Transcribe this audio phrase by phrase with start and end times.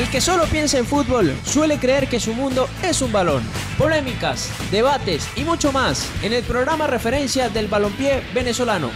[0.00, 3.42] El que solo piensa en fútbol suele creer que su mundo es un balón.
[3.76, 8.90] Polémicas, debates y mucho más en el programa referencia del balompié venezolano.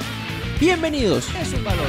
[0.58, 1.84] Bienvenidos, es un balón.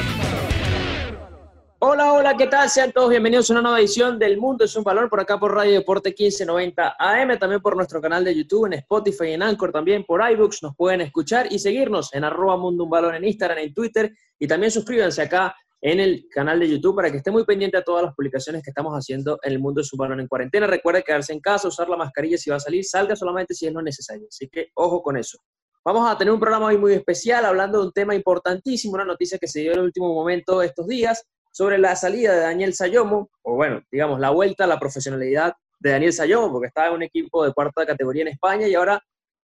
[1.80, 2.70] Hola, hola, ¿qué tal?
[2.70, 5.54] Sean todos bienvenidos a una nueva edición del Mundo es un Balón por acá por
[5.54, 10.04] Radio Deporte 1590 AM, también por nuestro canal de YouTube, en Spotify, en Anchor, también
[10.04, 10.64] por iBooks.
[10.64, 14.48] Nos pueden escuchar y seguirnos en arroba Mundo un Balón en Instagram, en Twitter y
[14.48, 15.56] también suscríbanse acá
[15.88, 18.72] en el canal de YouTube para que esté muy pendiente a todas las publicaciones que
[18.72, 20.66] estamos haciendo en el mundo de balón en cuarentena.
[20.66, 23.74] Recuerde quedarse en casa, usar la mascarilla si va a salir, salga solamente si es
[23.74, 24.26] lo necesario.
[24.28, 25.38] Así que ojo con eso.
[25.86, 29.38] Vamos a tener un programa hoy muy especial hablando de un tema importantísimo, una noticia
[29.38, 33.30] que se dio en el último momento estos días sobre la salida de Daniel Sayomo,
[33.44, 37.04] o bueno, digamos, la vuelta a la profesionalidad de Daniel Sayomo, porque estaba en un
[37.04, 39.00] equipo de cuarta categoría en España y ahora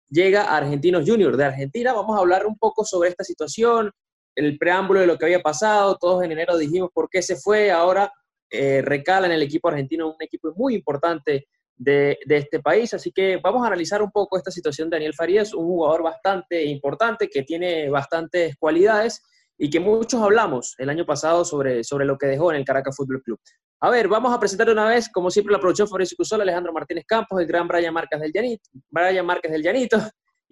[0.10, 1.94] llega a Argentinos Juniors de Argentina.
[1.94, 3.92] Vamos a hablar un poco sobre esta situación,
[4.36, 7.72] el preámbulo de lo que había pasado, todos en enero dijimos por qué se fue,
[7.72, 8.12] ahora
[8.50, 13.38] eh, recala en el equipo argentino, un equipo muy importante de, este país, así que
[13.38, 17.44] vamos a analizar un poco esta situación de Daniel Farías, un jugador bastante importante que
[17.44, 19.22] tiene bastantes cualidades
[19.58, 22.96] y que muchos hablamos el año pasado sobre, sobre lo que dejó en el Caracas
[22.96, 23.40] Fútbol Club.
[23.82, 27.06] A ver, vamos a presentar una vez, como siempre la producción Fabricio Cusol, Alejandro Martínez
[27.06, 29.98] Campos, el gran Brian Márquez del Llanito, Brian Márquez del Llanito,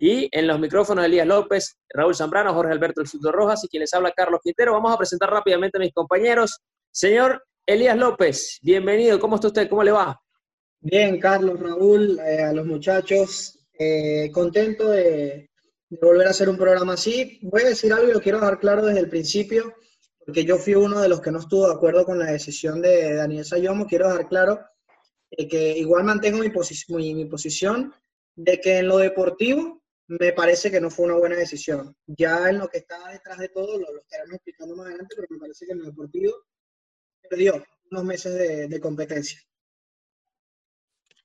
[0.01, 3.81] y en los micrófonos Elías López, Raúl Zambrano, Jorge Alberto El Sudor Rojas y quien
[3.81, 4.73] les habla Carlos Quintero.
[4.73, 6.59] Vamos a presentar rápidamente a mis compañeros.
[6.89, 9.19] Señor Elías López, bienvenido.
[9.19, 9.69] ¿Cómo está usted?
[9.69, 10.19] ¿Cómo le va?
[10.79, 13.59] Bien, Carlos, Raúl, eh, a los muchachos.
[13.77, 15.51] Eh, contento de,
[16.01, 17.37] volver a hacer un programa así.
[17.43, 19.75] Voy a decir algo y lo quiero dejar claro desde el principio,
[20.25, 23.13] porque yo fui uno de los que no estuvo de acuerdo con la decisión de
[23.13, 23.85] Daniel Sayomo.
[23.85, 24.61] Quiero dejar claro
[25.29, 27.93] eh, que igual mantengo mi, mi, mi posición
[28.35, 29.80] de que en lo deportivo
[30.19, 31.95] me parece que no fue una buena decisión.
[32.05, 35.39] Ya en lo que está detrás de todo, lo, estaremos explicando más adelante, pero me
[35.39, 36.33] parece que en el deportivo
[37.29, 39.39] perdió unos meses de, competencia.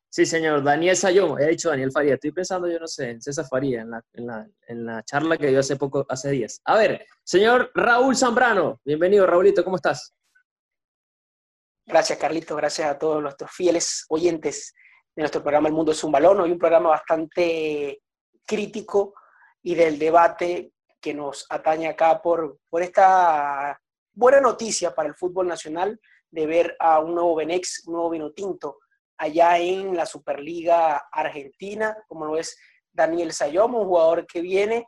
[0.09, 0.63] Sí, señor.
[0.63, 2.15] Daniel Sayón, he dicho Daniel Faría.
[2.15, 5.37] Estoy pensando, yo no sé, en César Faría, en la, en la, en la charla
[5.37, 6.61] que dio hace poco, hace días.
[6.65, 8.81] A ver, señor Raúl Zambrano.
[8.85, 10.15] Bienvenido, Raúlito, ¿cómo estás?
[11.85, 12.55] Gracias, Carlito.
[12.55, 14.75] Gracias a todos nuestros fieles oyentes
[15.17, 16.41] de nuestro programa El Mundo es un Balón.
[16.41, 18.01] Hoy un programa bastante
[18.47, 19.15] crítico
[19.63, 23.81] y del debate que nos atañe acá por, por esta
[24.13, 28.79] buena noticia para el fútbol nacional de ver a un nuevo Benex, un nuevo Vinotinto
[29.19, 32.59] allá en la Superliga Argentina, como lo es
[32.93, 34.87] Daniel Sayomo, un jugador que viene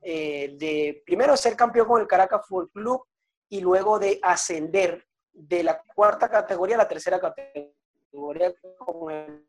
[0.00, 3.02] eh, de primero ser campeón con el Caracas Fútbol Club
[3.48, 9.46] y luego de ascender de la cuarta categoría a la tercera categoría con el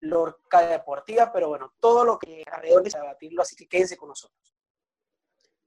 [0.00, 4.54] Lorca Deportiva, pero bueno, todo lo que alrededor de batirlo, así que quédense con nosotros.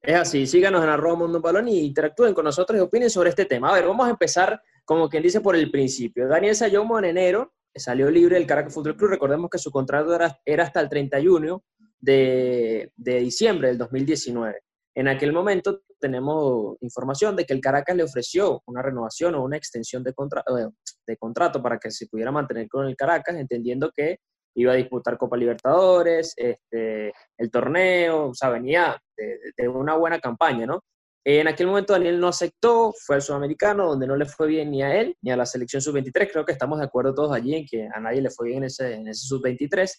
[0.01, 3.45] Es así, síganos en arroba Mundo Balón y interactúen con nosotros y opinen sobre este
[3.45, 3.69] tema.
[3.69, 6.27] A ver, vamos a empezar como quien dice por el principio.
[6.27, 9.11] Daniel Sayomo en enero salió libre del Caracas Fútbol Club.
[9.11, 11.63] Recordemos que su contrato era, era hasta el 31
[11.99, 14.61] de, de diciembre del 2019.
[14.95, 19.57] En aquel momento tenemos información de que el Caracas le ofreció una renovación o una
[19.57, 20.69] extensión de, eh,
[21.07, 24.17] de contrato para que se pudiera mantener con el Caracas, entendiendo que
[24.55, 30.65] iba a disputar Copa Libertadores, este, el torneo, o sea, venía de, una buena campaña,
[30.65, 30.83] ¿no?
[31.25, 34.81] En aquel momento Daniel no aceptó, fue al sudamericano, donde no le fue bien ni
[34.81, 36.29] a él ni a la selección sub-23.
[36.31, 38.63] Creo que estamos de acuerdo todos allí en que a nadie le fue bien en
[38.65, 39.91] ese, en ese sub-23.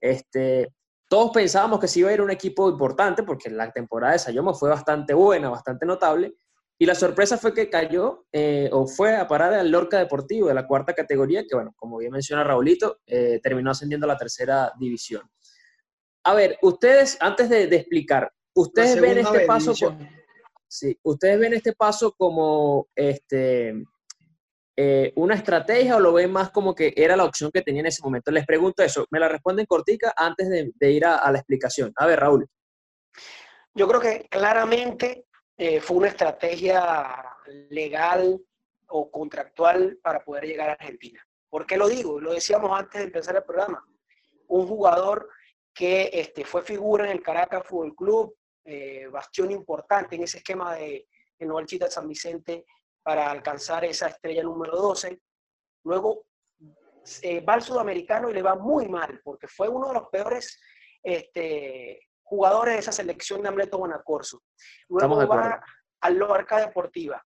[0.00, 0.68] Este,
[1.08, 4.54] todos pensábamos que se iba a ir un equipo importante porque la temporada de Sayomo
[4.54, 6.34] fue bastante buena, bastante notable.
[6.80, 10.54] Y la sorpresa fue que cayó eh, o fue a parar al Lorca Deportivo de
[10.54, 14.72] la cuarta categoría, que bueno, como bien menciona Raulito, eh, terminó ascendiendo a la tercera
[14.78, 15.28] división.
[16.24, 19.74] A ver, ustedes, antes de, explicar, ustedes ven este paso,
[20.68, 23.74] sí, ustedes ven este paso como este,
[24.80, 27.86] eh, una estrategia o lo ven más como que era la opción que tenía en
[27.86, 28.30] ese momento?
[28.30, 31.92] Les pregunto eso, me la responden cortica antes de, ir a, la explicación.
[31.96, 32.46] A ver, Raúl.
[33.74, 35.24] Yo creo que claramente
[35.56, 37.24] eh, fue una estrategia
[37.70, 38.40] legal
[38.86, 41.26] o contractual para poder llegar a Argentina.
[41.50, 42.20] ¿Por qué lo digo?
[42.20, 43.84] Lo decíamos antes de empezar el programa.
[44.46, 45.28] Un jugador
[45.74, 50.76] que este, fue figura en el Caracas Fútbol Club, eh, bastión importante en ese esquema
[50.76, 52.64] de, de Noel Chita San Vicente
[53.08, 55.18] para alcanzar esa estrella número 12.
[55.84, 56.26] Luego
[57.22, 60.60] eh, va al sudamericano y le va muy mal, porque fue uno de los peores
[61.02, 64.42] este, jugadores de esa selección de Amleto Bonacorso.
[64.90, 65.58] Luego va
[66.02, 67.24] al Lorca Deportiva.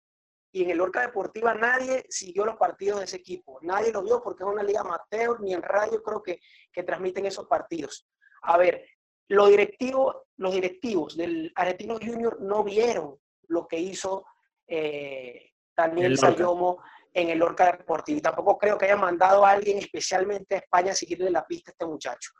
[0.51, 3.59] Y en el Lorca Deportiva nadie siguió los partidos de ese equipo.
[3.61, 6.39] Nadie lo vio porque es una liga amateur, ni en radio creo que,
[6.73, 8.09] que transmiten esos partidos.
[8.41, 8.83] A ver,
[9.27, 14.25] los directivos, los directivos del Argentino Junior no vieron lo que hizo
[14.65, 16.81] eh, Daniel Sayomo
[17.13, 18.17] en el Lorca Deportivo.
[18.17, 21.71] Y tampoco creo que haya mandado a alguien especialmente a España a seguirle la pista
[21.71, 22.31] a este muchacho.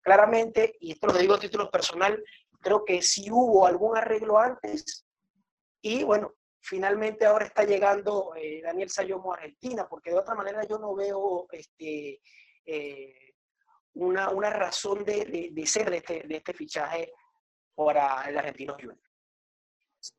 [0.00, 2.22] Claramente, y esto lo digo a título personal,
[2.60, 5.04] creo que sí hubo algún arreglo antes
[5.86, 10.64] y bueno, finalmente ahora está llegando eh, Daniel Sayomo a Argentina, porque de otra manera
[10.64, 12.22] yo no veo este,
[12.64, 13.34] eh,
[13.92, 17.12] una, una, razón de, de, ser de este, de este fichaje
[17.74, 18.98] para el Argentino Junior.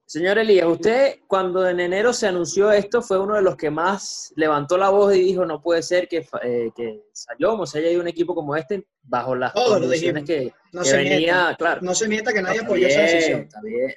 [0.05, 4.31] Señor Elías, usted cuando en enero se anunció esto fue uno de los que más
[4.35, 8.01] levantó la voz y dijo no puede ser que, eh, que Sayomo se haya ido
[8.01, 11.81] un equipo como este bajo las condiciones que, no se venía, claro.
[11.81, 13.41] No se mienta que nadie apoyó esa decisión.
[13.41, 13.93] Está bien,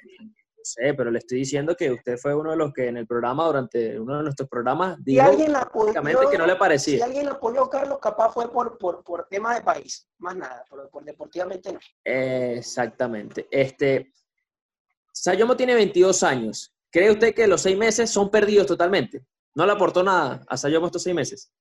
[0.59, 3.07] no sé, pero le estoy diciendo que usted fue uno de los que en el
[3.07, 5.53] programa, durante uno de nuestros programas, dijo alguien
[6.31, 6.97] que no le parecía.
[6.97, 10.63] Si alguien apoyó a Carlos, capaz fue por, por, por tema de país, más nada,
[10.69, 11.79] por, por deportivamente no.
[12.03, 13.47] exactamente.
[13.49, 14.11] Este,
[15.21, 16.73] Sayomo tiene 22 años.
[16.89, 19.25] ¿Cree usted que los seis meses son perdidos totalmente?
[19.53, 21.51] ¿No le aportó nada a Sayomo estos seis meses?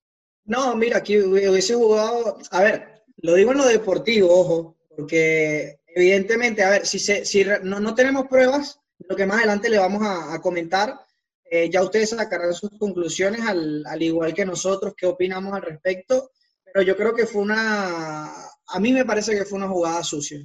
[0.45, 6.63] No, mira, aquí hubiese jugado, a ver, lo digo en lo deportivo, ojo, porque evidentemente,
[6.63, 10.03] a ver, si, se, si no, no tenemos pruebas, lo que más adelante le vamos
[10.05, 10.95] a, comentar,
[11.51, 16.31] eh, ya ustedes sacarán sus conclusiones, al, al, igual que nosotros, qué opinamos al respecto,
[16.65, 18.33] pero yo creo que fue una,
[18.69, 20.39] a mí me parece que fue una jugada sucia.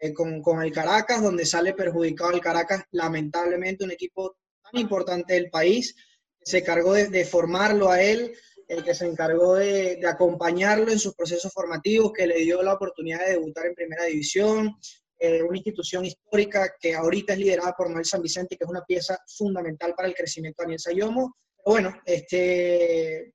[0.00, 5.34] Eh, con, con, el Caracas, donde sale perjudicado el Caracas, lamentablemente un equipo tan importante
[5.34, 5.94] del país,
[6.40, 8.32] se encargó de, formarlo a él,
[8.68, 12.74] el que se encargó de, de, acompañarlo en sus procesos formativos, que le dio la
[12.74, 14.76] oportunidad de debutar en primera división,
[15.20, 18.84] eh, una institución histórica que ahorita es liderada por Noel San Vicente, que es una
[18.84, 21.36] pieza fundamental para el crecimiento de Daniel Sayomo.
[21.64, 23.34] bueno, este,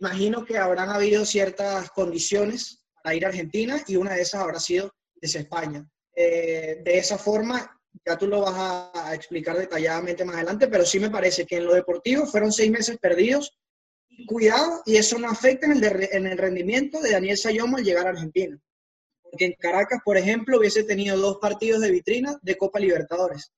[0.00, 4.58] imagino que habrán habido ciertas condiciones para ir a Argentina y una de esas habrá
[4.58, 5.88] sido desde España.
[6.14, 10.98] Eh, de esa forma, ya tú lo vas a, explicar detalladamente más adelante, pero sí
[10.98, 13.58] me parece que en lo deportivo fueron seis meses perdidos.
[14.26, 18.06] Cuidado, y eso no afecta en el, en el rendimiento de Daniel Sayomo al llegar
[18.06, 18.58] a Argentina.
[19.22, 23.52] Porque en Caracas, por ejemplo, hubiese tenido dos partidos de vitrina de Copa Libertadores.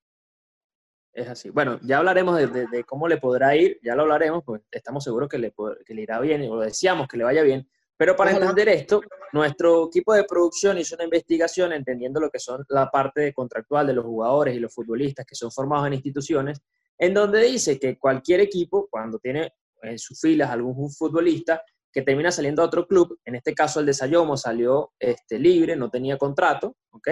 [1.14, 1.50] Es así.
[1.50, 5.38] Bueno, ya hablaremos de, cómo le podrá ir, ya lo hablaremos, pues estamos seguros que
[5.38, 5.54] le,
[5.86, 7.68] que le irá bien, o deseamos que le vaya bien,
[8.04, 9.00] pero para entender esto,
[9.32, 13.94] nuestro equipo de producción hizo una investigación entendiendo lo que son la parte contractual de
[13.94, 16.60] los jugadores y los futbolistas que son formados en instituciones,
[16.98, 22.30] en donde dice que cualquier equipo, cuando tiene en sus filas algún futbolista que termina
[22.30, 26.18] saliendo a otro club, en este caso el de Sayomo salió este, libre, no tenía
[26.18, 27.08] contrato, ¿ok?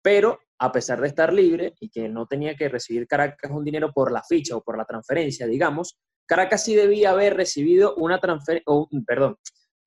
[0.00, 3.90] Pero a pesar de estar libre y que no tenía que recibir Caracas un dinero
[3.92, 8.72] por la ficha o por la transferencia, digamos, Caracas sí debía haber recibido una transferencia,
[9.04, 9.36] perdón,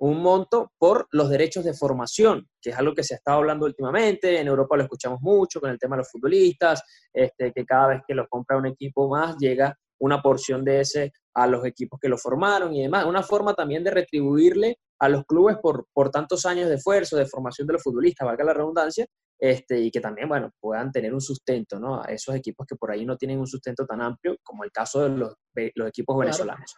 [0.01, 3.67] un monto por los derechos de formación, que es algo que se ha estado hablando
[3.67, 6.81] últimamente, en Europa lo escuchamos mucho con el tema de los futbolistas,
[7.13, 11.13] este, que cada vez que los compra un equipo más llega una porción de ese
[11.35, 13.05] a los equipos que lo formaron y demás.
[13.05, 17.27] Una forma también de retribuirle a los clubes por, por tantos años de esfuerzo, de
[17.27, 19.05] formación de los futbolistas, valga la redundancia,
[19.37, 22.01] este, y que también, bueno, puedan tener un sustento, ¿no?
[22.01, 25.03] A esos equipos que por ahí no tienen un sustento tan amplio como el caso
[25.03, 25.35] de los,
[25.75, 26.75] los equipos venezolanos.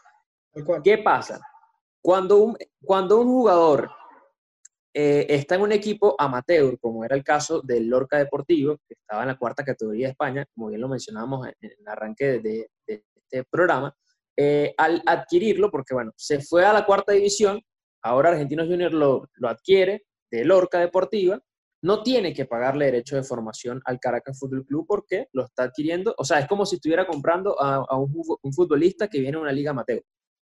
[0.84, 1.40] ¿Qué pasa?
[2.04, 3.90] Cuando un, cuando un jugador
[4.94, 9.22] eh, está en un equipo amateur, como era el caso del Lorca Deportivo, que estaba
[9.22, 13.46] en la cuarta categoría de España, como bien lo mencionábamos en, el arranque de, este
[13.50, 13.96] programa,
[14.36, 17.62] eh, al adquirirlo, porque bueno, se fue a la cuarta división,
[18.04, 21.40] ahora Argentinos Junior lo, lo adquiere de Lorca Deportiva,
[21.84, 26.14] no tiene que pagarle derecho de formación al Caracas Fútbol Club porque lo está adquiriendo,
[26.18, 29.52] o sea, es como si estuviera comprando a, un, un, futbolista que viene de una
[29.54, 30.04] liga amateur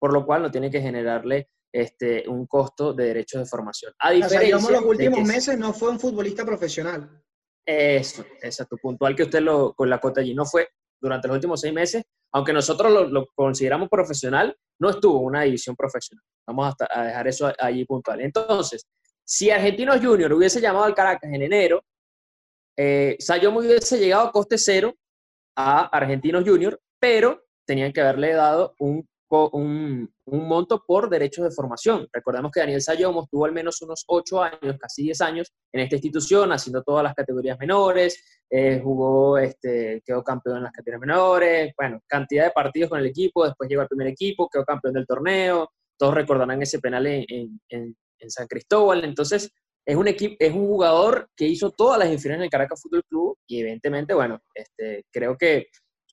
[0.02, 3.92] por lo cual no tiene que generarle este, un costo de derechos de formación.
[4.00, 7.22] A diferencia o los últimos meses no fue un futbolista profesional.
[7.64, 11.60] Eso, exacto, puntual que usted lo, con la cota allí no fue durante los últimos
[11.60, 16.24] seis meses, aunque nosotros lo, consideramos profesional, no estuvo en una división profesional.
[16.48, 18.22] Vamos a, dejar eso allí puntual.
[18.22, 18.84] Entonces,
[19.24, 21.84] si Argentinos Junior hubiese llamado al Caracas en enero,
[22.76, 24.96] eh, Sayomo hubiese llegado a coste cero
[25.56, 29.06] a Argentinos Junior, pero tenían que haberle dado un
[29.52, 32.06] un, monto por derechos de formación.
[32.12, 35.96] Recordemos que Daniel Sayomo tuvo al menos unos 8 años, casi 10 años, en esta
[35.96, 41.72] institución, haciendo todas las categorías menores, eh, jugó, este, quedó campeón en las categorías menores,
[41.76, 45.06] bueno, cantidad de partidos con el equipo, después llegó al primer equipo, quedó campeón del
[45.06, 47.24] torneo, todos recordarán ese penal en,
[47.68, 49.50] en, en San Cristóbal, entonces
[49.84, 53.04] es un, equipo, es un jugador que hizo todas las inferiores en el Caracas Fútbol
[53.04, 55.66] Club y evidentemente, bueno, este, creo que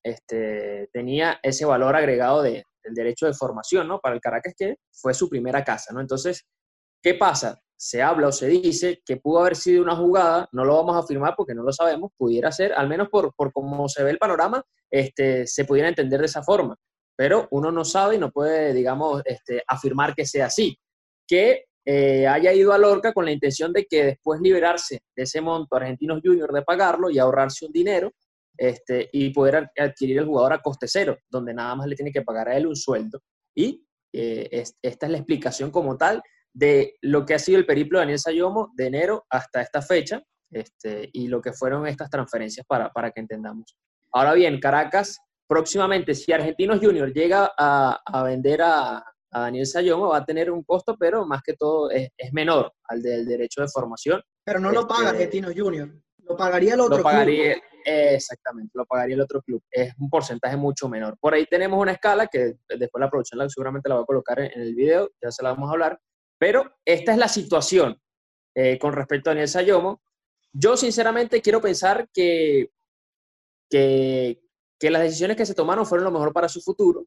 [0.03, 3.99] este, tenía ese valor agregado de, el derecho de formación, ¿no?
[3.99, 6.01] Para el Caracas, que fue su primera casa, ¿no?
[6.01, 6.45] Entonces,
[7.01, 7.59] ¿qué pasa?
[7.77, 10.99] Se habla o se dice que pudo haber sido una jugada, no lo vamos a
[10.99, 14.17] afirmar porque no lo sabemos, pudiera ser, al menos por, por cómo se ve el
[14.17, 16.75] panorama, este, se pudiera entender de esa forma.
[17.15, 20.77] pero uno no sabe y no puede, digamos, este, afirmar que sea así.
[21.27, 25.41] Que eh, haya ido a Lorca con la intención de que después liberarse de ese
[25.41, 28.11] monto Argentinos Junior de pagarlo y ahorrarse un dinero
[28.59, 32.23] este, y poder adquirir el jugador a coste cero, donde nada más le tiene que
[32.23, 33.21] pagar a él un sueldo.
[33.55, 36.21] Y eh, esta es la explicación como tal
[36.53, 40.21] de lo que ha sido el periplo de Daniel Sayomo de enero hasta esta fecha
[40.51, 43.77] este, y lo que fueron estas transferencias para, para que entendamos.
[44.11, 48.97] Ahora bien, Caracas, próximamente, si Argentinos Junior llega a, a vender a,
[49.31, 53.01] a Daniel Sayomo va a tener un costo, pero más que todo es, menor al
[53.01, 54.21] del derecho de formación.
[54.43, 55.89] Pero no lo paga este, Argentinos Junior,
[56.23, 59.63] lo pagaría el otro lo pagaría, Exactamente, lo pagaría el otro club.
[59.71, 61.17] Es un porcentaje mucho menor.
[61.19, 64.61] Por ahí tenemos una escala que después la producción seguramente la va a colocar en,
[64.61, 65.99] el video, ya se la vamos a hablar.
[66.37, 67.99] Pero esta es la situación
[68.55, 70.01] eh, con respecto a Daniel Sayomo.
[70.53, 72.69] Yo sinceramente quiero pensar que,
[73.69, 74.39] que,
[74.81, 77.05] las decisiones que se tomaron fueron lo mejor para su futuro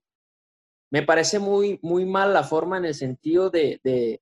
[0.90, 4.20] me parece muy, muy mal la forma en el sentido de, de,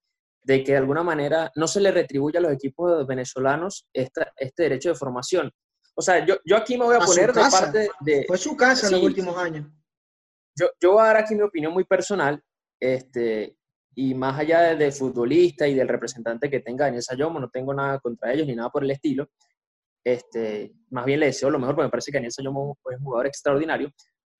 [0.64, 4.94] que de alguna manera no se le retribuye a los equipos venezolanos este derecho de
[4.94, 5.50] formación.
[6.00, 8.24] O sea, yo, yo aquí me voy a, poner de parte de...
[8.26, 9.66] Fue su casa en los últimos años.
[10.58, 12.42] Yo, yo voy a dar aquí mi opinión muy personal,
[12.80, 13.54] este,
[13.94, 17.74] y más allá del de futbolista y del representante que tenga Daniel Sayomo, no tengo
[17.74, 19.28] nada contra ellos ni nada por el estilo.
[20.02, 23.04] Este, más bien le deseo lo mejor, porque me parece que Daniel Sayomo es un
[23.04, 23.92] jugador extraordinario.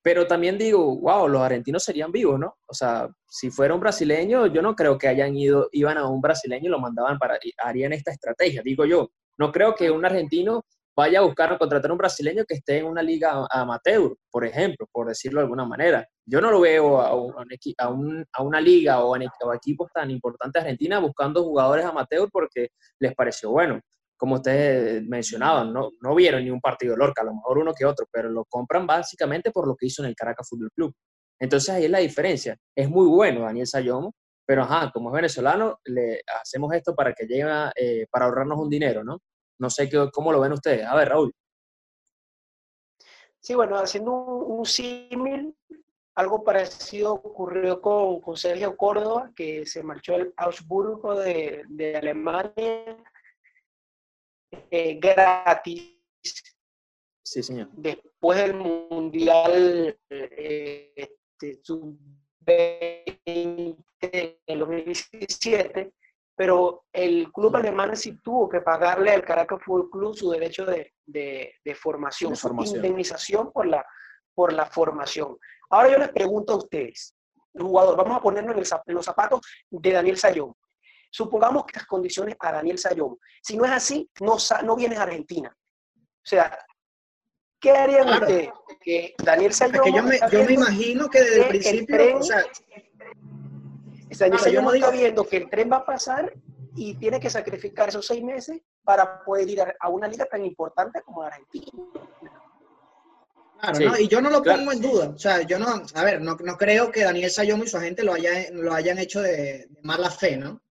[0.02, 2.56] Pero también digo, wow, los argentinos serían vivos, ¿no?
[2.66, 6.22] O sea, si fuera un brasileño, yo no creo que hayan ido, iban a un
[6.22, 9.10] brasileño y lo mandaban para, harían esta estrategia, digo yo.
[9.36, 10.64] No creo que un argentino
[11.00, 14.44] vaya a buscar o contratar a un brasileño que esté en una liga amateur, por
[14.44, 16.06] ejemplo, por decirlo de alguna manera.
[16.26, 20.68] Yo no lo veo a, un, a, una liga o a equipos tan importantes de
[20.68, 23.80] Argentina buscando jugadores amateur porque les pareció bueno
[24.20, 27.72] como ustedes mencionaban, no, no vieron ni un partido de Lorca, a lo mejor uno
[27.72, 30.94] que otro, pero lo compran básicamente por lo que hizo en el Caracas Fútbol Club.
[31.40, 32.54] Entonces ahí es la diferencia.
[32.76, 34.12] Es muy bueno Daniel Sayomo,
[34.44, 38.68] pero ajá, como es venezolano, le hacemos esto para que llegue, eh, para ahorrarnos un
[38.68, 39.20] dinero, ¿no?
[39.60, 40.86] No sé qué, cómo lo ven ustedes.
[40.86, 41.32] A ver, Raúl.
[43.38, 45.54] Sí, bueno, haciendo un, símil,
[46.14, 52.96] algo parecido ocurrió con, con, Sergio Córdoba, que se marchó al Augsburgo de, de Alemania
[54.70, 55.96] eh, gratis.
[57.22, 57.68] Sí, señor.
[57.72, 63.76] Después del Mundial eh, este, Sub-20
[64.46, 65.92] en 2017, pero el
[67.40, 72.36] club alemán sí tuvo que pagarle al Caracas Fútbol Club su derecho de, de, formación,
[72.36, 73.84] su indemnización por la,
[74.34, 75.38] por la formación.
[75.70, 77.16] Ahora yo les pregunto a ustedes,
[77.54, 80.52] jugador, vamos a ponernos en, los zapatos de Daniel Sayón.
[81.10, 83.16] Supongamos que las condiciones a Daniel Sayón.
[83.42, 85.56] Si no es así, no, no vienes a Argentina.
[85.96, 86.56] O sea,
[87.58, 88.50] ¿qué harían ustedes?
[88.82, 89.94] Que Daniel Sayón.
[89.94, 91.96] yo, me, yo me, imagino que desde el principio.
[91.96, 92.44] Tren, o sea,
[94.18, 96.34] Daniel Sayón no está viendo que el tren va a pasar
[96.76, 101.02] y tiene que sacrificar esos seis meses para poder ir a, una liga tan importante
[101.02, 101.70] como Argentina.
[103.60, 103.98] Claro, ¿no?
[103.98, 105.10] y yo no lo pongo en duda.
[105.10, 108.02] O sea, yo no, a ver, no, no creo que Daniel Sayón y su agente
[108.02, 110.62] lo, haya, lo hayan hecho de, de mala fe, ¿no?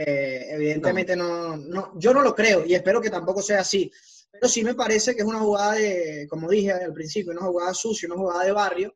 [0.00, 1.56] Eh, evidentemente no.
[1.56, 3.90] No, yo no lo creo y espero que tampoco sea así.
[4.30, 7.74] Pero sí me parece que es una jugada de, como dije al principio, una jugada
[7.74, 8.94] sucia, una jugada de barrio,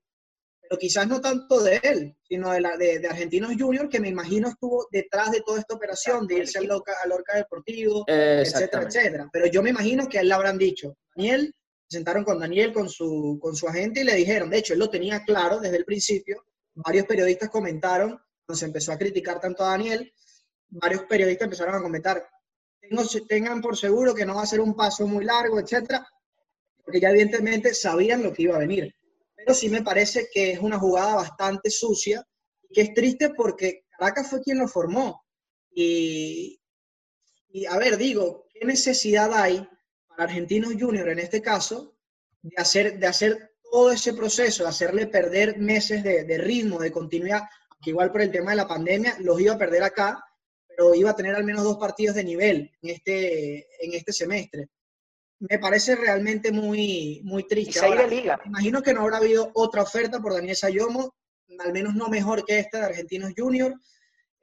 [0.72, 4.48] pero quizás no tanto de él, sino de, la, de, Argentinos Junior, que me imagino
[4.48, 9.28] estuvo detrás de toda esta operación, de irse al Lorca, al Orca Deportivo, etcétera, etcétera.
[9.30, 11.54] Pero yo me imagino que a él le habrán dicho, Daniel,
[11.86, 14.78] se sentaron con Daniel, con su, con su agente y le dijeron, de hecho, él
[14.78, 19.64] lo tenía claro desde el principio, varios periodistas comentaron, cuando se empezó a criticar tanto
[19.64, 20.10] a Daniel,
[20.70, 22.26] varios periodistas empezaron a comentar,
[23.28, 26.08] tengan por seguro que no va a ser un paso muy largo, etcétera,
[26.82, 28.94] porque ya evidentemente sabían lo que iba a venir.
[29.44, 32.26] Pero sí me parece que es una jugada bastante sucia
[32.62, 35.24] y que es triste porque Caracas fue quien lo formó.
[35.74, 36.60] Y,
[37.48, 39.66] y a ver, digo, ¿qué necesidad hay
[40.08, 41.96] para Argentinos Junior en este caso
[42.42, 46.92] de hacer, de hacer todo ese proceso, de hacerle perder meses de, de ritmo, de
[46.92, 47.42] continuidad,
[47.80, 50.24] que igual por el tema de la pandemia los iba a perder acá,
[50.68, 54.68] pero iba a tener al menos dos partidos de nivel en este, en este semestre.
[55.48, 57.84] Me parece realmente muy, muy triste.
[57.84, 58.40] Ahora, liga.
[58.44, 61.14] Imagino que no habrá habido otra oferta por Daniel Sayomo,
[61.58, 63.74] al menos no mejor que esta de Argentinos Junior,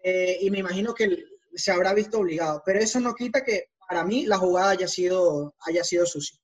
[0.03, 2.61] eh, y me imagino que se habrá visto obligado.
[2.65, 6.37] Pero eso no quita que para mí la jugada haya sido, haya sido sucia.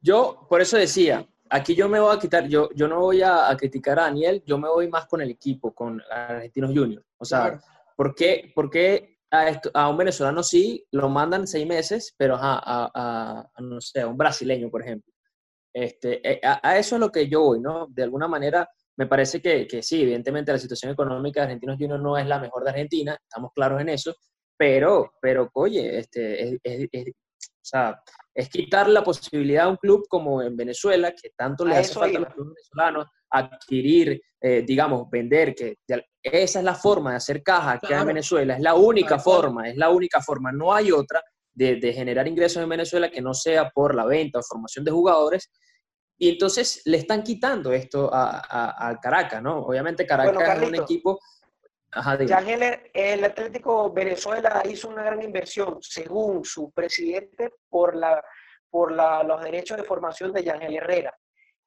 [0.00, 3.54] Yo, por eso decía, aquí yo me voy a quitar, yo, yo no voy a,
[3.58, 7.04] criticar a Daniel, yo me voy más con el equipo, con Argentinos Junior.
[7.16, 7.60] O sea,
[7.96, 14.06] ¿Por qué, a, un venezolano sí lo mandan seis meses, pero a, no sé, a
[14.06, 15.12] un brasileño, por ejemplo?
[15.74, 17.86] Este, eh, a, eso es lo que yo voy, ¿no?
[17.90, 22.02] De alguna manera, me parece que, que, sí, evidentemente la situación económica de Argentinos Juniors
[22.02, 24.14] no es la mejor de Argentina, estamos claros en eso,
[24.56, 26.78] pero, pero oye, este, es,
[27.66, 28.00] o sea,
[28.34, 32.18] es quitar la posibilidad a un club como en Venezuela, que tanto le hace falta
[32.18, 33.06] a los clubes venezolanos,
[33.38, 35.78] adquirir, eh, digamos, vender, que
[36.22, 39.76] esa es la forma de hacer caja aquí en Venezuela, es la única forma, es
[39.76, 43.70] la única forma, no hay otra de, de, generar ingresos en Venezuela que no sea
[43.70, 45.50] por la venta o formación de jugadores.
[46.18, 49.60] Y entonces le están quitando esto a, Caracas, ¿no?
[49.60, 51.18] Obviamente Caracas es un equipo
[52.26, 52.40] ya
[52.92, 58.22] el Atlético Venezuela hizo una gran inversión, según su presidente, por, la,
[58.68, 61.16] por la, los derechos de formación de Yangel Herrera.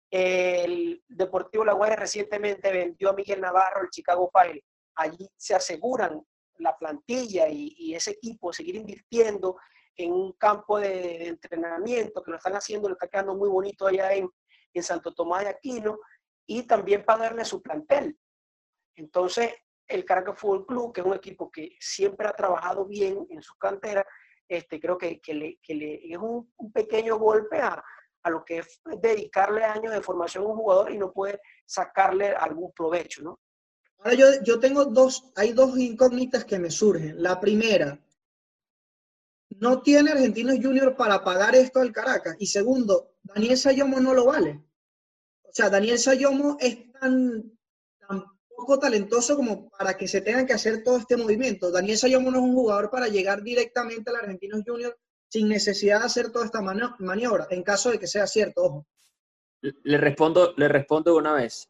[0.10, 4.64] El Deportivo La Guaira recientemente vendió a Miguel Navarro el Chicago Fire.
[4.96, 6.22] Allí se aseguran
[6.58, 9.58] la plantilla y, ese equipo seguir invirtiendo
[9.96, 14.14] en un campo de, entrenamiento que lo están haciendo, lo está quedando muy bonito allá
[14.14, 14.30] en,
[14.74, 16.00] en Santo Tomás de Aquino
[16.46, 18.18] y también pagarle su plantel.
[18.96, 19.54] Entonces,
[19.88, 23.56] el Caracas Fútbol Club, que es un equipo que siempre ha trabajado bien en su
[23.58, 24.06] cantera,
[24.48, 27.84] este, creo que, que, le, que le, es un, pequeño golpe a,
[28.24, 32.30] a, lo que es dedicarle años de formación a un jugador y no puede sacarle
[32.30, 33.40] algún provecho, ¿no?
[34.00, 37.22] Ahora yo, yo tengo dos, hay dos incógnitas que me surgen.
[37.22, 38.00] La primera,
[39.60, 42.36] no tiene Argentinos Junior para pagar esto al Caracas.
[42.40, 44.64] Y segundo, Daniel Sayomo no lo vale.
[45.44, 47.58] O sea, Daniel Sayomo es tan,
[48.00, 51.72] tan poco talentoso como para que se tengan que hacer todo este movimiento.
[51.72, 54.98] Daniel Sayomo no es un jugador para llegar directamente al Argentinos Junior
[55.30, 58.88] sin necesidad de hacer toda esta maniobra, en caso de que sea cierto, ojo.
[59.62, 61.70] Le respondo, le respondo una vez.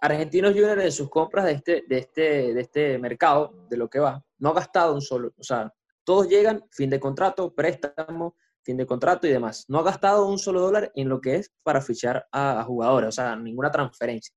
[0.00, 3.98] Argentinos Junior en sus compras de este, de, este, de este mercado, de lo que
[3.98, 5.72] va, no ha gastado un solo, o sea,
[6.04, 9.64] todos llegan, fin de contrato, préstamo, fin de contrato y demás.
[9.68, 13.12] No ha gastado un solo dólar en lo que es para fichar a jugadores, o
[13.12, 14.34] sea, ninguna transferencia.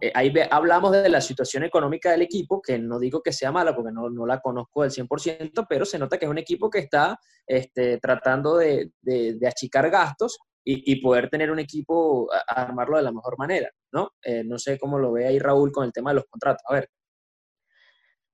[0.00, 3.74] Eh, ahí hablamos de la situación económica del equipo, que no digo que sea mala
[3.74, 6.80] porque no, no la conozco del 100%, pero se nota que es un equipo que
[6.80, 12.96] está este, tratando de, de, achicar gastos y, y, poder tener un equipo, a, armarlo
[12.96, 14.10] de la mejor manera, ¿no?
[14.22, 16.62] Eh, no sé cómo lo ve ahí Raúl con el tema de los contratos.
[16.68, 16.90] A ver.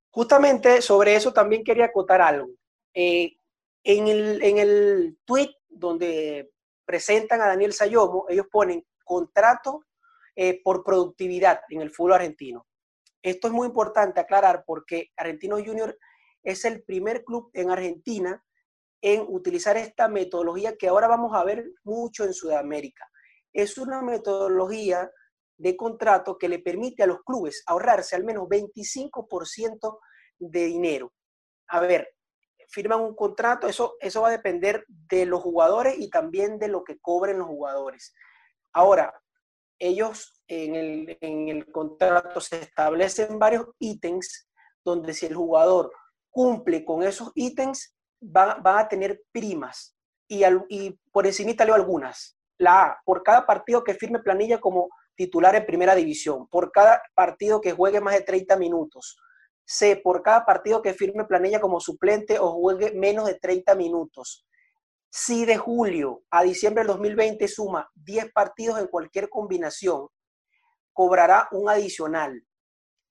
[0.09, 2.49] Justamente sobre eso también quería acotar algo.
[2.93, 3.37] Eh,
[3.83, 6.51] en, el, en el tweet donde
[6.85, 9.85] presentan a Daniel Sayomo, ellos ponen contrato
[10.35, 12.65] eh, por productividad en el fútbol argentino.
[13.21, 15.97] Esto es muy importante aclarar porque Argentino Junior
[16.43, 18.43] es el primer club en Argentina
[19.01, 23.09] en utilizar esta metodología que ahora vamos a ver mucho en Sudamérica.
[23.53, 25.09] Es una metodología
[25.57, 29.99] de contrato que le permite a los clubes ahorrarse al menos 25%
[30.39, 31.13] de dinero.
[31.67, 32.09] A ver,
[32.67, 36.83] firman un contrato, eso, eso va a depender de los jugadores y también de lo
[36.83, 38.13] que cobren los jugadores.
[38.73, 39.13] Ahora,
[39.79, 44.47] ellos en el, contrato se establecen varios ítems
[44.83, 45.91] donde si el jugador
[46.29, 49.95] cumple con esos ítems, van, a tener primas.
[50.27, 52.37] Y, y por encima leo algunas.
[52.57, 57.01] La A, por cada partido que firme planilla como titular en primera división, por cada
[57.13, 59.17] partido que juegue más de 30 minutos.
[59.65, 64.45] C, por cada partido que firme planilla como suplente o juegue menos de 30 minutos.
[65.17, 70.09] Si de julio a diciembre del 2020 suma 10 partidos en cualquier combinación,
[70.91, 72.43] cobrará un adicional.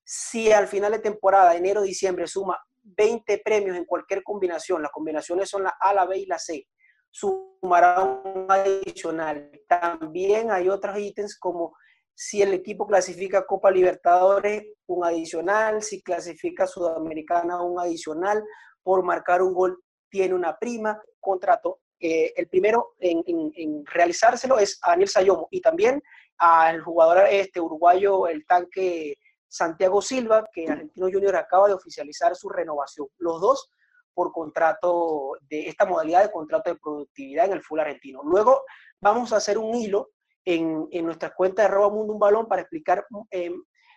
[0.05, 5.63] Si al final de temporada, enero-diciembre, suma 20 premios en cualquier combinación, las combinaciones son
[5.63, 6.67] la A, la B y la C,
[7.11, 9.51] sumará un adicional.
[9.67, 11.75] También hay otros ítems como
[12.13, 18.45] si el equipo clasifica Copa Libertadores, un adicional, si clasifica Sudamericana, un adicional,
[18.83, 25.09] por marcar un gol tiene una prima, contrato el primero en, realizárselo es a Daniel
[25.09, 26.03] Sayomo y también
[26.39, 29.17] al jugador este, uruguayo, el tanque
[29.49, 33.09] Santiago Silva, que Argentino Junior acaba de oficializar su renovación.
[33.19, 33.71] Los dos
[34.13, 38.23] por contrato de esta modalidad de contrato de productividad en el full argentino.
[38.25, 38.63] Luego
[39.01, 40.11] vamos a hacer un hilo
[40.45, 43.51] en, en nuestra cuenta de arroba mundo un balón para explicar eh,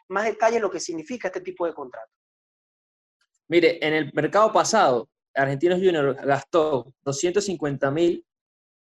[0.10, 2.12] más detalle lo que significa este tipo de contrato.
[3.48, 5.08] Mire, en el mercado pasado,
[5.38, 8.26] Argentinos Junior gastó 250 mil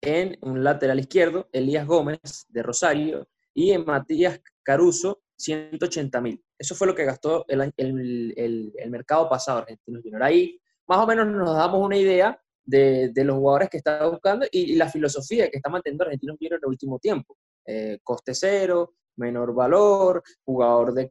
[0.01, 6.43] en un lateral izquierdo, Elías Gómez de Rosario, y en Matías Caruso, 180 mil.
[6.57, 10.23] Eso fue lo que gastó el, mercado pasado Argentinos Junior.
[10.23, 14.75] Ahí más o menos nos damos una idea de, los jugadores que está buscando y,
[14.75, 17.37] la filosofía que está manteniendo Argentinos Junior en el último tiempo.
[17.65, 21.07] Eh, coste cero, menor valor, jugador de,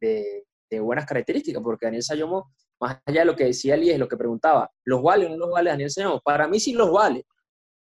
[0.00, 4.16] de, buenas características, porque Daniel Sayomo más allá de lo que decía es lo que
[4.16, 6.20] preguntaba, ¿los vale o no los vale Daniel Sayomo?
[6.20, 7.26] Para mí sí los vale.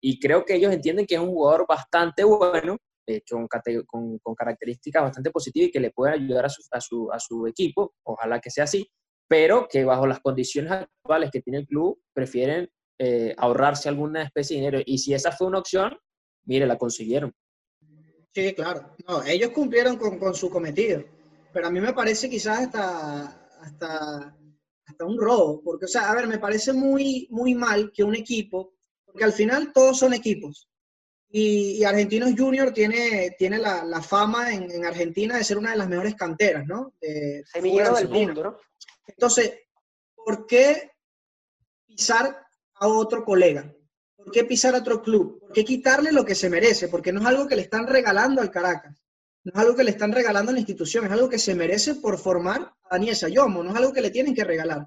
[0.03, 5.03] Y creo que ellos entienden que es un jugador bastante bueno, eh, con, con, características
[5.03, 8.41] bastante positivas y que le pueden ayudar a su, a, su, a su equipo, ojalá
[8.41, 8.89] que sea así,
[9.29, 14.57] pero que bajo las condiciones actuales que tiene el club prefieren eh, ahorrarse alguna especie
[14.57, 14.83] de dinero.
[14.85, 15.97] Y si esa fue una opción,
[16.45, 17.33] mire, la consiguieron.
[18.33, 18.95] Sí, claro.
[19.09, 21.03] No, ellos cumplieron con, con su cometido.
[21.53, 24.37] Pero a mí me parece quizás hasta, hasta,
[24.91, 25.63] hasta un robo.
[25.63, 28.75] Porque, o sea, a ver, me parece muy, muy mal que un equipo,
[29.05, 30.69] porque al final todos son equipos.
[31.33, 35.77] Y, Argentinos Junior tiene, tiene la, la fama en, en, Argentina de ser una de
[35.77, 36.95] las mejores canteras, ¿no?
[37.01, 38.57] De, Semillero del mundo, ¿no?
[39.07, 39.53] Entonces,
[40.17, 40.91] ¿por qué
[41.87, 42.37] pisar
[42.75, 43.73] a otro colega?
[44.17, 45.39] ¿Por qué pisar a otro club?
[45.41, 46.89] ¿Por qué quitarle lo que se merece?
[46.89, 49.00] Porque no es algo que le están regalando al Caracas.
[49.45, 51.95] No es algo que le están regalando a la institución, es algo que se merece
[51.95, 54.87] por formar a Daniel Sayomo, no es algo que le tienen que regalar.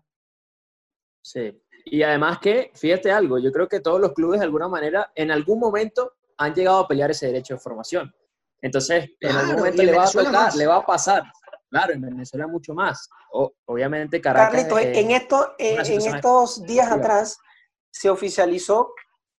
[1.21, 5.11] Sí, y además que, fíjate algo, yo creo que todos los clubes de alguna manera,
[5.15, 8.13] en algún momento, han llegado a pelear ese derecho de formación.
[8.61, 11.23] Entonces, en algún momento le va a tocar, le va a pasar.
[11.69, 13.09] Claro, en Venezuela mucho más.
[13.65, 14.67] obviamente Caracas...
[14.83, 17.39] en, esto, en estos días atrás
[17.91, 18.93] se oficializó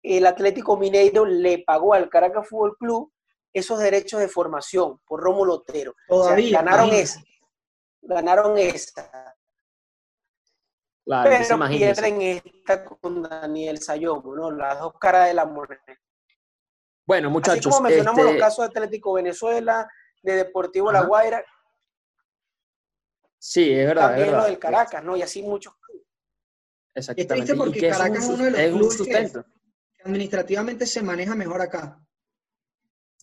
[0.04, 3.10] el Atlético Mineiro le pagó al Caracas Fútbol Club
[3.54, 5.94] esos derechos de formación por Rómulo Otero.
[6.08, 6.60] Todavía.
[6.60, 7.22] ganaron esa.
[8.02, 9.34] Ganaron esa.
[11.04, 14.50] Claro, Pero pierden esta con Daniel Sayomo, ¿no?
[14.50, 15.80] Las dos caras de la moneda.
[17.06, 17.66] Bueno, muchachos.
[17.66, 19.88] Así como mencionamos los este casos de Atlético Venezuela,
[20.22, 21.44] de Deportivo La Guaira.
[23.38, 24.08] Sí, es verdad.
[24.08, 24.44] También es verdad.
[24.44, 25.16] lo del Caracas, ¿no?
[25.16, 26.06] Y así muchos clubes.
[26.94, 27.52] Exactamente.
[27.52, 29.44] Es porque Caracas es, uno de los clubes que
[30.02, 32.00] administrativamente se maneja mejor acá.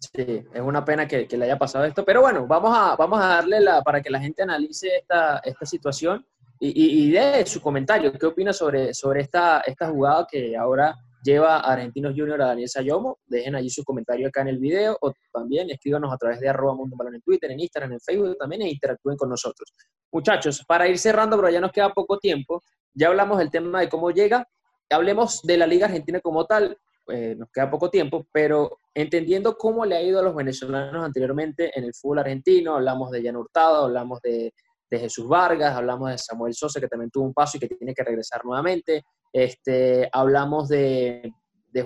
[0.02, 3.28] Sí, es una pena que, le haya pasado esto, pero bueno, vamos a, vamos a
[3.28, 6.26] darle la, para que la gente analice esta, esta situación
[6.60, 8.12] y, y, dé su comentario.
[8.12, 12.68] ¿Qué opina sobre, sobre esta, esta jugada que ahora lleva a Argentinos Junior a Daniel
[12.68, 13.20] Sayomo?
[13.28, 16.76] Dejen allí su comentario acá en el video o también escríbanos a través de arroba
[16.76, 19.72] Mundo Balón en Twitter, en Instagram, en Facebook también e interactúen con nosotros.
[20.12, 22.62] Muchachos, para ir cerrando, pero ya nos queda poco tiempo,
[22.94, 24.48] ya hablamos del tema de cómo llega,
[24.90, 26.78] hablemos de la Liga Argentina como tal.
[27.12, 31.72] Eh, nos queda poco tiempo, pero entendiendo cómo le ha ido a los venezolanos anteriormente
[31.78, 34.54] en el fútbol argentino, hablamos de Jan Hurtado, hablamos de,
[34.90, 38.04] Jesús Vargas, hablamos de Samuel Sosa, que también tuvo un paso y que tiene que
[38.04, 41.32] regresar nuevamente, este, hablamos de,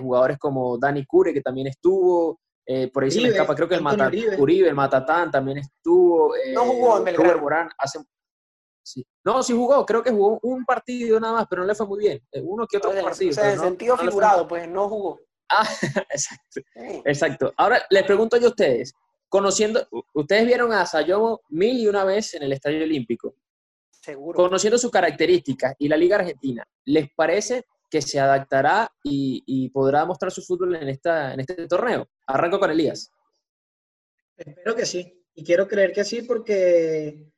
[0.00, 3.76] jugadores como Dani Cure, que también estuvo, eh, por ahí se me escapa, creo que
[3.76, 6.34] el, Mata, Uribe, el Matatán también estuvo.
[6.34, 7.70] Eh, no jugó en Belgrano.
[7.78, 8.00] hace,
[9.24, 11.98] no, sí jugó, creo que jugó un partido nada más, pero no le fue muy
[11.98, 12.22] bien.
[12.32, 13.30] Eh, uno que otro partido.
[13.30, 15.20] O sea, en sentido figurado, pues no jugó.
[15.48, 15.68] Ah,
[16.10, 16.60] exacto.
[17.04, 17.54] Exacto.
[17.56, 18.94] Ahora les pregunto yo a ustedes,
[19.28, 23.34] conociendo, ustedes vieron a Sayomo mil y una vez en el Estadio Olímpico.
[23.90, 24.36] Seguro.
[24.36, 30.30] Conociendo sus características y la Liga Argentina, ¿les parece que se adaptará y, podrá mostrar
[30.30, 32.08] su fútbol en, esta, en este torneo?
[32.26, 33.10] Arranco con Elías.
[34.36, 35.24] Espero que sí.
[35.34, 37.30] Y quiero creer que sí porque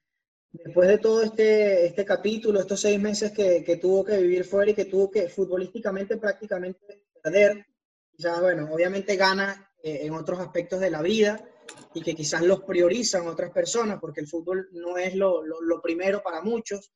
[0.64, 4.70] después de todo este, este capítulo, estos seis meses que, que, tuvo que vivir fuera
[4.70, 7.66] y que tuvo que futbolísticamente prácticamente perder,
[8.16, 11.40] ya bueno, obviamente gana eh, en otros aspectos de la vida
[11.94, 16.22] y que quizás los priorizan otras personas porque el fútbol no es lo, lo, primero
[16.22, 16.90] para muchos.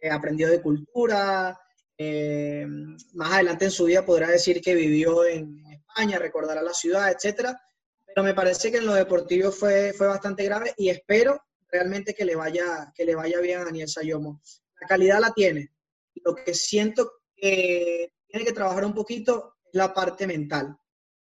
[0.00, 1.58] Eh, aprendió de cultura,
[1.96, 2.66] eh,
[3.12, 7.60] más adelante en su vida podrá decir que vivió en España, recordará la ciudad, etcétera.
[8.06, 11.40] Pero me parece que en lo deportivo fue, fue bastante grave y espero
[11.72, 14.40] realmente que le vaya, que le vaya bien a Daniel Sayomo.
[14.80, 15.72] La calidad la tiene.
[16.16, 20.76] Lo que siento que tiene que trabajar un poquito es la parte mental.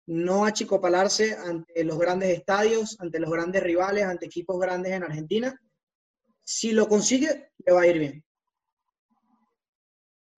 [0.06, 5.58] No achicopalarse ante los grandes estadios, ante los grandes rivales, ante equipos grandes en Argentina.
[6.42, 8.24] Si lo consigue, le va a ir bien.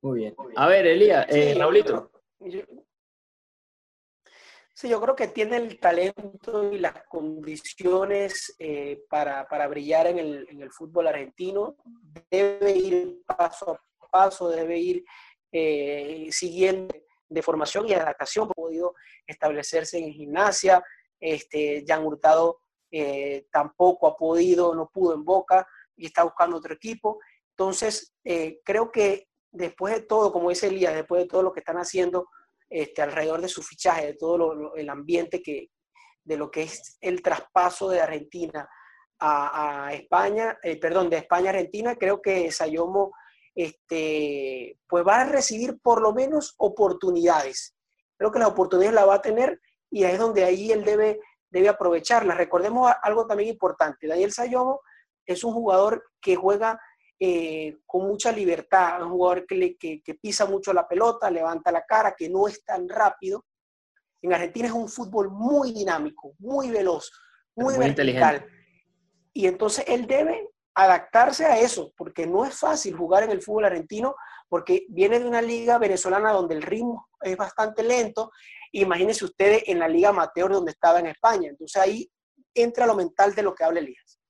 [0.03, 0.37] Muy bien.
[0.55, 2.13] A ver, Elías, eh, Raulito.
[4.79, 10.19] Sí, yo creo que tiene el talento y las condiciones eh, para, para, brillar en
[10.19, 11.79] el, en el, fútbol argentino.
[12.31, 15.03] Debe ir paso a paso, debe ir
[15.51, 16.95] eh, siguiendo
[17.27, 18.51] de formación y adaptación.
[18.51, 18.95] Ha podido
[19.27, 20.85] establecerse en gimnasia.
[21.19, 22.59] Este, Jan Hurtado
[22.91, 27.19] eh, tampoco ha podido, no pudo en Boca y está buscando otro equipo.
[27.53, 28.15] Entonces,
[28.63, 32.29] creo que después de todo, como dice Elías, después de todo lo que están haciendo,
[32.69, 35.69] este, alrededor de su fichaje, de todo el ambiente que,
[36.25, 38.69] de lo que es el traspaso de Argentina
[39.19, 43.13] a, España, eh, perdón, de España a Argentina, creo que Sayomo
[43.55, 47.75] este, pues va a recibir por lo menos oportunidades.
[48.19, 51.69] Creo que las oportunidades las va a tener y es donde ahí él debe, debe
[51.69, 52.37] aprovecharlas.
[52.37, 54.81] Recordemos algo también importante, Daniel Sayomo
[55.25, 56.79] es un jugador que juega
[57.19, 61.83] eh, con mucha libertad, un jugador que, le, que, pisa mucho la pelota, levanta la
[61.83, 63.45] cara, que no es tan rápido,
[64.21, 67.11] En Argentina es un fútbol muy dinámico, muy veloz,
[67.55, 68.47] muy, vertical.
[69.33, 73.65] Y entonces él debe adaptarse a eso, porque no es fácil jugar en el fútbol
[73.65, 74.15] argentino,
[74.49, 78.31] porque viene de una liga venezolana donde el ritmo es bastante lento.
[78.73, 81.49] Imagínense ustedes en la liga amateur donde estaba en España.
[81.49, 82.11] Entonces ahí
[82.55, 84.21] entra lo mental de lo que habla Elías.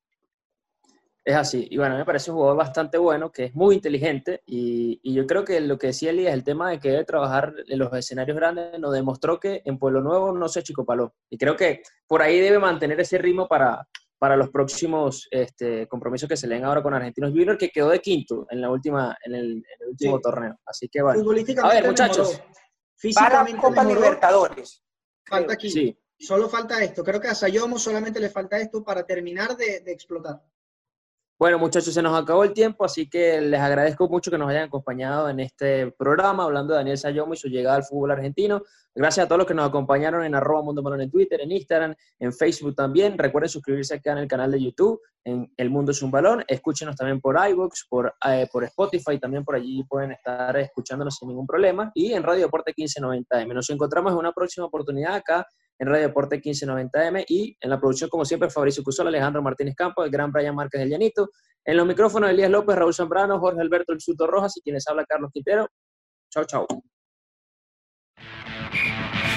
[1.26, 1.66] Es así.
[1.68, 4.44] Y bueno, me parece un jugador bastante bueno, que es muy inteligente.
[4.46, 7.78] Y, yo creo que lo que decía Elías, el tema de que debe trabajar en
[7.80, 11.16] los escenarios grandes, nos demostró que en Pueblo Nuevo no se achicopaló.
[11.28, 13.88] Y creo que por ahí debe mantener ese ritmo para,
[14.20, 17.98] para los próximos este, compromisos que se leen ahora con Argentinos Juniors, que quedó de
[17.98, 20.60] quinto en, la última, en, el, último torneo.
[20.64, 21.28] Así que bueno.
[21.60, 22.40] A ver, muchachos.
[22.94, 24.80] Físicamente para Copa Libertadores.
[25.24, 25.70] Falta aquí.
[25.70, 25.98] Sí.
[26.16, 27.02] Solo falta esto.
[27.02, 30.40] Creo que a Sayomo solamente le falta esto para terminar de explotar.
[31.38, 34.68] Bueno, muchachos, se nos acabó el tiempo, así que les agradezco mucho que nos hayan
[34.68, 38.62] acompañado en este programa, hablando de Daniel Sayomo y su llegada al fútbol argentino.
[38.94, 41.94] Gracias a todos los que nos acompañaron en arroba Mundo Balón en Twitter, en Instagram,
[42.20, 43.18] en Facebook también.
[43.18, 46.42] Recuerden suscribirse acá en el canal de YouTube, en El Mundo es un Balón.
[46.49, 51.29] Escúchenos también por iVoox, por, eh, por Spotify, también por allí pueden estar escuchándonos sin
[51.29, 51.92] ningún problema.
[51.94, 53.53] Y en Radio Deporte 1590M.
[53.53, 55.46] Nos encontramos en una próxima oportunidad acá
[55.78, 60.04] en Radio Deporte 1590M y en la producción, como siempre, Fabricio Cusol, Alejandro Martínez Campos,
[60.04, 61.30] el gran Brian Márquez del Llanito.
[61.64, 65.04] En los micrófonos, Elías López, Raúl Zambrano, Jorge Alberto El Suto Rojas y quienes habla
[65.04, 65.68] Carlos Quintero.
[66.30, 66.66] Chao, chao.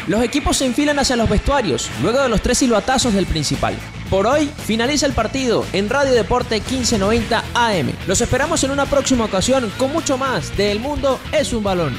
[0.07, 3.75] Los equipos se enfilan hacia los vestuarios, luego de los tres silbatazos del principal.
[4.09, 7.91] Por hoy finaliza el partido en Radio Deporte 1590 AM.
[8.07, 11.93] Los esperamos en una próxima ocasión con mucho más de El Mundo es un balón.